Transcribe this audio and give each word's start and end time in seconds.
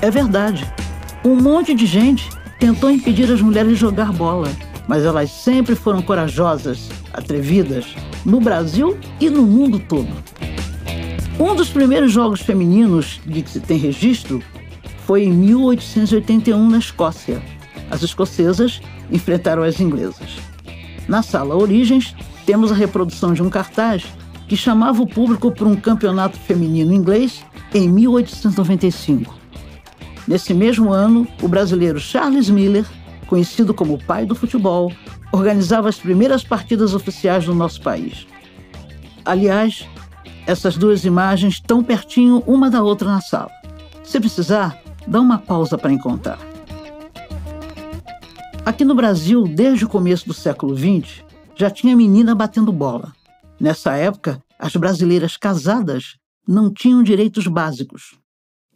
É 0.00 0.10
verdade. 0.10 0.66
Um 1.24 1.34
monte 1.34 1.74
de 1.74 1.86
gente 1.86 2.28
tentou 2.58 2.90
impedir 2.90 3.30
as 3.32 3.40
mulheres 3.40 3.72
de 3.72 3.76
jogar 3.76 4.12
bola, 4.12 4.48
mas 4.86 5.04
elas 5.04 5.30
sempre 5.30 5.74
foram 5.74 6.02
corajosas, 6.02 6.88
atrevidas, 7.12 7.94
no 8.24 8.40
Brasil 8.40 8.98
e 9.20 9.30
no 9.30 9.42
mundo 9.42 9.78
todo. 9.78 10.08
Um 11.38 11.54
dos 11.54 11.68
primeiros 11.68 12.12
jogos 12.12 12.40
femininos 12.40 13.20
de 13.26 13.42
que 13.42 13.50
se 13.50 13.60
tem 13.60 13.78
registro 13.78 14.42
foi 15.06 15.24
em 15.24 15.32
1881 15.32 16.68
na 16.68 16.78
Escócia. 16.78 17.42
As 17.90 18.02
escocesas 18.02 18.80
enfrentaram 19.10 19.62
as 19.62 19.80
inglesas. 19.80 20.36
Na 21.06 21.22
sala 21.22 21.56
Origens, 21.56 22.14
temos 22.44 22.72
a 22.72 22.74
reprodução 22.74 23.32
de 23.32 23.42
um 23.42 23.50
cartaz 23.50 24.04
que 24.48 24.56
chamava 24.56 25.02
o 25.02 25.06
público 25.06 25.50
para 25.52 25.66
um 25.66 25.76
campeonato 25.76 26.38
feminino 26.38 26.92
inglês 26.92 27.44
em 27.74 27.88
1895. 27.88 29.45
Nesse 30.26 30.52
mesmo 30.52 30.92
ano, 30.92 31.26
o 31.40 31.48
brasileiro 31.48 32.00
Charles 32.00 32.50
Miller, 32.50 32.84
conhecido 33.26 33.72
como 33.72 33.94
o 33.94 34.04
pai 34.04 34.26
do 34.26 34.34
futebol, 34.34 34.92
organizava 35.32 35.88
as 35.88 35.98
primeiras 35.98 36.42
partidas 36.42 36.94
oficiais 36.94 37.44
do 37.44 37.54
nosso 37.54 37.80
país. 37.80 38.26
Aliás, 39.24 39.88
essas 40.46 40.76
duas 40.76 41.04
imagens 41.04 41.54
estão 41.54 41.82
pertinho 41.82 42.42
uma 42.46 42.70
da 42.70 42.82
outra 42.82 43.08
na 43.08 43.20
sala. 43.20 43.50
Se 44.02 44.18
precisar, 44.18 44.80
dá 45.06 45.20
uma 45.20 45.38
pausa 45.38 45.76
para 45.76 45.92
encontrar. 45.92 46.38
Aqui 48.64 48.84
no 48.84 48.94
Brasil, 48.96 49.44
desde 49.44 49.84
o 49.84 49.88
começo 49.88 50.26
do 50.26 50.34
século 50.34 50.76
XX, 50.76 51.22
já 51.54 51.70
tinha 51.70 51.96
menina 51.96 52.34
batendo 52.34 52.72
bola. 52.72 53.12
Nessa 53.60 53.94
época, 53.94 54.42
as 54.58 54.74
brasileiras 54.74 55.36
casadas 55.36 56.16
não 56.46 56.72
tinham 56.72 57.02
direitos 57.02 57.46
básicos. 57.46 58.18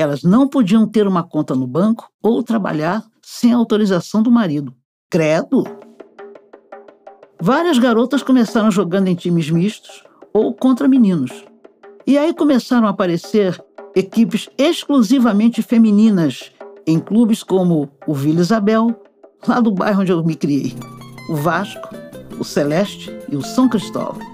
Elas 0.00 0.22
não 0.22 0.48
podiam 0.48 0.86
ter 0.86 1.06
uma 1.06 1.22
conta 1.22 1.54
no 1.54 1.66
banco 1.66 2.10
ou 2.22 2.42
trabalhar 2.42 3.04
sem 3.20 3.52
autorização 3.52 4.22
do 4.22 4.30
marido. 4.30 4.72
Credo! 5.10 5.62
Várias 7.38 7.78
garotas 7.78 8.22
começaram 8.22 8.70
jogando 8.70 9.08
em 9.08 9.14
times 9.14 9.50
mistos 9.50 10.02
ou 10.32 10.54
contra 10.54 10.88
meninos. 10.88 11.44
E 12.06 12.16
aí 12.16 12.32
começaram 12.32 12.86
a 12.86 12.90
aparecer 12.92 13.62
equipes 13.94 14.48
exclusivamente 14.56 15.60
femininas 15.60 16.50
em 16.86 16.98
clubes 16.98 17.42
como 17.42 17.90
o 18.06 18.14
Vila 18.14 18.40
Isabel, 18.40 18.98
lá 19.46 19.60
do 19.60 19.70
bairro 19.70 20.00
onde 20.00 20.12
eu 20.12 20.24
me 20.24 20.34
criei, 20.34 20.74
o 21.28 21.34
Vasco, 21.34 21.90
o 22.38 22.44
Celeste 22.44 23.14
e 23.30 23.36
o 23.36 23.42
São 23.42 23.68
Cristóvão. 23.68 24.26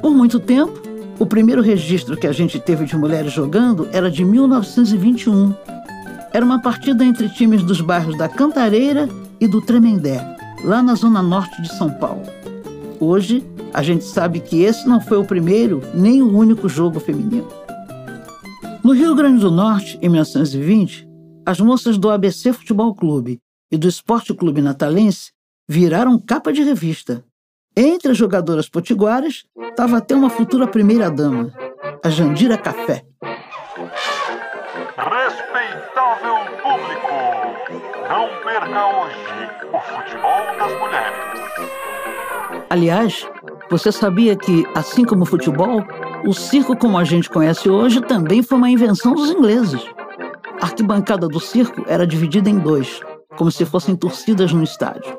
Por 0.00 0.12
muito 0.12 0.38
tempo, 0.38 0.87
o 1.18 1.26
primeiro 1.26 1.60
registro 1.60 2.16
que 2.16 2.26
a 2.26 2.32
gente 2.32 2.60
teve 2.60 2.84
de 2.84 2.96
mulheres 2.96 3.32
jogando 3.32 3.88
era 3.92 4.10
de 4.10 4.24
1921. 4.24 5.54
Era 6.32 6.44
uma 6.44 6.62
partida 6.62 7.04
entre 7.04 7.28
times 7.28 7.62
dos 7.62 7.80
bairros 7.80 8.16
da 8.16 8.28
Cantareira 8.28 9.08
e 9.40 9.48
do 9.48 9.60
Tremendé, 9.60 10.20
lá 10.62 10.82
na 10.82 10.94
zona 10.94 11.22
norte 11.22 11.60
de 11.60 11.74
São 11.74 11.90
Paulo. 11.90 12.22
Hoje, 13.00 13.44
a 13.72 13.82
gente 13.82 14.04
sabe 14.04 14.40
que 14.40 14.62
esse 14.62 14.88
não 14.88 15.00
foi 15.00 15.18
o 15.18 15.24
primeiro 15.24 15.82
nem 15.94 16.22
o 16.22 16.36
único 16.36 16.68
jogo 16.68 17.00
feminino. 17.00 17.48
No 18.84 18.92
Rio 18.92 19.14
Grande 19.14 19.40
do 19.40 19.50
Norte, 19.50 19.98
em 20.00 20.08
1920, 20.08 21.08
as 21.44 21.60
moças 21.60 21.98
do 21.98 22.10
ABC 22.10 22.52
Futebol 22.52 22.94
Clube 22.94 23.40
e 23.70 23.76
do 23.76 23.88
Esporte 23.88 24.32
Clube 24.32 24.62
Natalense 24.62 25.32
viraram 25.68 26.18
capa 26.18 26.52
de 26.52 26.62
revista. 26.62 27.24
Entre 27.80 28.10
as 28.10 28.18
jogadoras 28.18 28.68
potiguaras 28.68 29.44
estava 29.70 29.98
até 29.98 30.12
uma 30.12 30.28
futura 30.28 30.66
primeira-dama, 30.66 31.52
a 32.02 32.10
Jandira 32.10 32.58
Café. 32.58 33.04
Respeitável 34.96 36.38
público, 36.60 37.12
não 38.08 38.26
perca 38.42 38.84
hoje 38.84 39.14
o 39.72 39.78
futebol 39.78 40.58
das 40.58 40.72
mulheres. 40.80 41.14
Aliás, 42.68 43.28
você 43.70 43.92
sabia 43.92 44.34
que, 44.34 44.66
assim 44.74 45.04
como 45.04 45.22
o 45.22 45.26
futebol, 45.26 45.84
o 46.26 46.34
circo 46.34 46.76
como 46.76 46.98
a 46.98 47.04
gente 47.04 47.30
conhece 47.30 47.70
hoje 47.70 48.00
também 48.00 48.42
foi 48.42 48.58
uma 48.58 48.70
invenção 48.70 49.14
dos 49.14 49.30
ingleses. 49.30 49.86
A 50.60 50.64
arquibancada 50.64 51.28
do 51.28 51.38
circo 51.38 51.84
era 51.86 52.04
dividida 52.04 52.50
em 52.50 52.58
dois, 52.58 53.00
como 53.36 53.52
se 53.52 53.64
fossem 53.64 53.94
torcidas 53.94 54.52
no 54.52 54.64
estádio. 54.64 55.16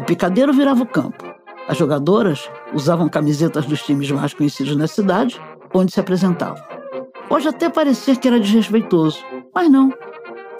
O 0.00 0.02
picadeiro 0.02 0.52
virava 0.52 0.82
o 0.82 0.86
campo 0.86 1.31
as 1.68 1.76
jogadoras 1.76 2.50
usavam 2.74 3.08
camisetas 3.08 3.66
dos 3.66 3.82
times 3.82 4.10
mais 4.10 4.34
conhecidos 4.34 4.76
na 4.76 4.86
cidade, 4.86 5.40
onde 5.72 5.92
se 5.92 6.00
apresentavam. 6.00 6.62
Pode 7.28 7.48
até 7.48 7.68
parecer 7.68 8.16
que 8.16 8.28
era 8.28 8.38
desrespeitoso, 8.38 9.24
mas 9.54 9.70
não. 9.70 9.92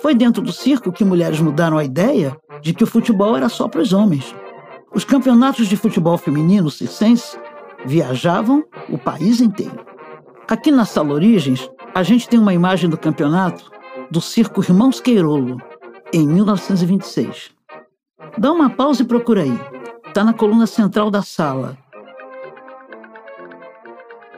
Foi 0.00 0.14
dentro 0.14 0.42
do 0.42 0.52
circo 0.52 0.92
que 0.92 1.04
mulheres 1.04 1.40
mudaram 1.40 1.78
a 1.78 1.84
ideia 1.84 2.36
de 2.60 2.72
que 2.72 2.84
o 2.84 2.86
futebol 2.86 3.36
era 3.36 3.48
só 3.48 3.68
para 3.68 3.80
os 3.80 3.92
homens. 3.92 4.34
Os 4.94 5.04
campeonatos 5.04 5.68
de 5.68 5.76
futebol 5.76 6.16
feminino 6.16 6.70
circense 6.70 7.38
viajavam 7.84 8.64
o 8.88 8.98
país 8.98 9.40
inteiro. 9.40 9.84
Aqui 10.48 10.70
na 10.70 10.84
Sala 10.84 11.14
Origens, 11.14 11.68
a 11.94 12.02
gente 12.02 12.28
tem 12.28 12.38
uma 12.38 12.54
imagem 12.54 12.88
do 12.88 12.98
campeonato 12.98 13.70
do 14.10 14.20
Circo 14.20 14.62
Irmãos 14.62 15.00
Queirolo, 15.00 15.60
em 16.12 16.26
1926. 16.26 17.50
Dá 18.36 18.52
uma 18.52 18.70
pausa 18.70 19.02
e 19.02 19.06
procura 19.06 19.42
aí. 19.42 19.71
Está 20.12 20.22
na 20.22 20.34
coluna 20.34 20.66
central 20.66 21.10
da 21.10 21.22
sala. 21.22 21.78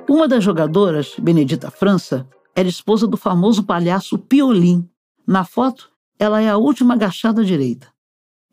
Uma 0.09 0.29
das 0.29 0.45
jogadoras, 0.45 1.17
Benedita 1.19 1.69
França, 1.69 2.29
era 2.55 2.69
esposa 2.69 3.09
do 3.09 3.17
famoso 3.17 3.65
palhaço 3.65 4.17
Piolim. 4.17 4.89
Na 5.27 5.45
foto, 5.45 5.91
ela 6.17 6.41
é 6.41 6.49
a 6.49 6.57
última 6.57 6.95
agachada 6.95 7.43
à 7.43 7.45
direita. 7.45 7.89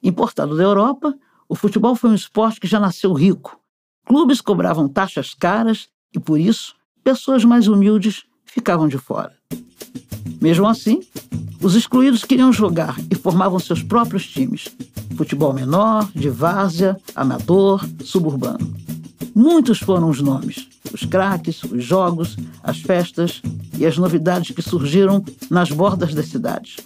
Importado 0.01 0.57
da 0.57 0.63
Europa, 0.63 1.13
o 1.47 1.53
futebol 1.53 1.95
foi 1.95 2.09
um 2.09 2.15
esporte 2.15 2.59
que 2.59 2.65
já 2.65 2.79
nasceu 2.79 3.13
rico. 3.13 3.55
Clubes 4.03 4.41
cobravam 4.41 4.89
taxas 4.89 5.35
caras 5.35 5.89
e, 6.11 6.19
por 6.19 6.39
isso, 6.39 6.73
pessoas 7.03 7.45
mais 7.45 7.67
humildes 7.67 8.23
ficavam 8.45 8.87
de 8.87 8.97
fora. 8.97 9.37
Mesmo 10.41 10.67
assim, 10.67 11.01
os 11.61 11.75
excluídos 11.75 12.25
queriam 12.25 12.51
jogar 12.51 12.95
e 13.11 13.13
formavam 13.13 13.59
seus 13.59 13.83
próprios 13.83 14.25
times. 14.25 14.75
Futebol 15.15 15.53
menor, 15.53 16.09
de 16.15 16.29
várzea, 16.29 16.97
amador, 17.15 17.87
suburbano. 18.03 18.73
Muitos 19.33 19.79
foram 19.79 20.09
os 20.09 20.21
nomes, 20.21 20.67
os 20.93 21.05
craques, 21.05 21.63
os 21.63 21.83
jogos, 21.83 22.35
as 22.63 22.79
festas 22.79 23.41
e 23.77 23.85
as 23.85 23.97
novidades 23.97 24.51
que 24.51 24.61
surgiram 24.61 25.23
nas 25.49 25.71
bordas 25.71 26.13
das 26.13 26.27
cidades. 26.27 26.77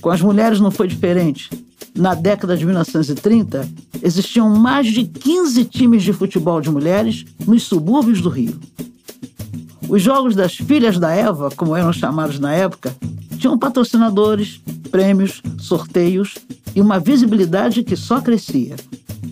Com 0.00 0.10
as 0.10 0.20
mulheres 0.20 0.58
não 0.58 0.70
foi 0.70 0.88
diferente. 0.88 1.50
Na 1.94 2.14
década 2.14 2.56
de 2.56 2.64
1930, 2.64 3.68
existiam 4.02 4.48
mais 4.56 4.86
de 4.86 5.04
15 5.04 5.64
times 5.66 6.02
de 6.02 6.12
futebol 6.12 6.60
de 6.60 6.70
mulheres 6.70 7.24
nos 7.46 7.64
subúrbios 7.64 8.22
do 8.22 8.30
Rio. 8.30 8.58
Os 9.88 10.00
jogos 10.00 10.34
das 10.34 10.54
Filhas 10.54 10.98
da 10.98 11.12
Eva, 11.12 11.50
como 11.50 11.76
eram 11.76 11.92
chamados 11.92 12.38
na 12.38 12.54
época, 12.54 12.96
tinham 13.38 13.58
patrocinadores, 13.58 14.62
prêmios, 14.90 15.42
sorteios 15.58 16.34
e 16.74 16.80
uma 16.80 16.98
visibilidade 16.98 17.82
que 17.82 17.96
só 17.96 18.20
crescia. 18.20 18.76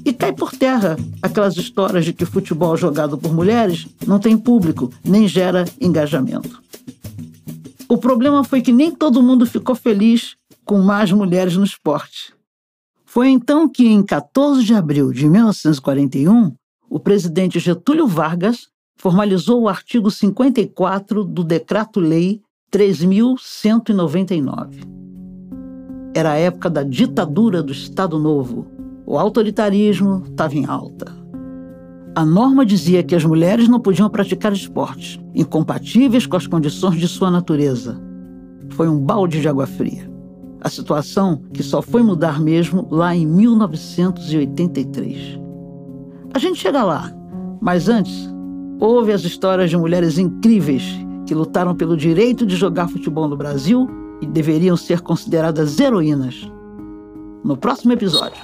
E 0.05 0.13
cai 0.13 0.33
por 0.33 0.53
terra 0.53 0.97
aquelas 1.21 1.57
histórias 1.57 2.05
de 2.05 2.13
que 2.13 2.25
futebol 2.25 2.77
jogado 2.77 3.19
por 3.19 3.33
mulheres 3.33 3.87
não 4.07 4.19
tem 4.19 4.37
público 4.37 4.91
nem 5.05 5.29
gera 5.29 5.65
engajamento. 5.81 6.63
O 7.89 7.99
problema 7.99 8.45
foi 8.45 8.63
que 8.63 8.73
nem 8.73 8.91
todo 8.91 9.23
mundo 9.23 9.45
ficou 9.45 9.75
feliz 9.75 10.37
com 10.65 10.81
mais 10.81 11.11
mulheres 11.11 11.57
no 11.57 11.65
esporte. 11.65 12.33
Foi 13.05 13.29
então 13.29 13.69
que, 13.69 13.89
em 13.89 14.05
14 14.05 14.63
de 14.63 14.73
abril 14.73 15.13
de 15.13 15.29
1941, 15.29 16.55
o 16.89 17.01
presidente 17.01 17.59
Getúlio 17.59 18.07
Vargas 18.07 18.69
formalizou 18.97 19.63
o 19.63 19.69
artigo 19.69 20.09
54 20.11 21.25
do 21.25 21.43
Decreto-Lei 21.43 22.41
3.199. 22.73 25.10
Era 26.13 26.33
a 26.33 26.37
época 26.37 26.69
da 26.69 26.83
ditadura 26.83 27.63
do 27.63 27.71
Estado 27.73 28.19
Novo. 28.19 28.67
O 29.07 29.17
autoritarismo 29.17 30.25
estava 30.27 30.57
em 30.57 30.67
alta. 30.67 31.07
A 32.17 32.25
norma 32.25 32.67
dizia 32.67 33.05
que 33.05 33.15
as 33.15 33.25
mulheres 33.25 33.69
não 33.69 33.79
podiam 33.79 34.11
praticar 34.11 34.53
esportes, 34.53 35.21
incompatíveis 35.33 36.27
com 36.27 36.37
as 36.37 36.49
condições 36.49 36.99
de 36.99 37.07
sua 37.07 37.31
natureza. 37.31 37.97
Foi 38.71 38.89
um 38.89 38.99
balde 38.99 39.41
de 39.41 39.49
água 39.49 39.69
fria. 39.69 40.11
A 40.61 40.69
situação 40.69 41.43
que 41.53 41.63
só 41.63 41.81
foi 41.81 42.03
mudar 42.03 42.41
mesmo 42.41 42.89
lá 42.91 43.15
em 43.15 43.25
1983. 43.25 45.39
A 46.35 46.41
gente 46.41 46.59
chega 46.59 46.83
lá, 46.83 47.15
mas 47.61 47.89
antes, 47.89 48.29
houve 48.81 49.13
as 49.13 49.23
histórias 49.23 49.71
de 49.71 49.77
mulheres 49.77 50.19
incríveis 50.19 50.83
que 51.25 51.35
lutaram 51.35 51.77
pelo 51.77 51.97
direito 51.97 52.45
de 52.45 52.57
jogar 52.57 52.89
futebol 52.89 53.29
no 53.29 53.37
Brasil 53.37 54.00
e 54.21 54.27
deveriam 54.27 54.77
ser 54.77 55.01
consideradas 55.01 55.79
heroínas. 55.79 56.51
No 57.43 57.57
próximo 57.57 57.93
episódio. 57.93 58.43